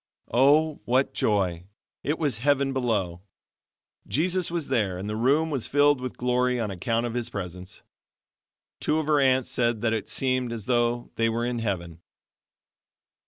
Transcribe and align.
Oh, 0.33 0.81
what 0.85 1.13
joy! 1.13 1.65
it 2.01 2.17
was 2.17 2.37
heaven 2.39 2.73
below. 2.73 3.21
Jesus 4.07 4.49
was 4.49 4.69
there 4.69 4.97
and 4.97 5.07
the 5.07 5.15
room 5.15 5.51
was 5.51 5.67
filled 5.67 6.01
with 6.01 6.17
glory 6.17 6.59
on 6.59 6.71
account 6.71 7.05
of 7.05 7.11
of 7.11 7.15
His 7.15 7.29
presence. 7.29 7.83
Two 8.79 8.97
of 8.97 9.05
her 9.05 9.19
aunts 9.21 9.51
said 9.51 9.81
that 9.81 9.93
it 9.93 10.09
seemed 10.09 10.51
as 10.51 10.65
though 10.65 11.11
they 11.17 11.29
were 11.29 11.45
in 11.45 11.59
heaven. 11.59 12.01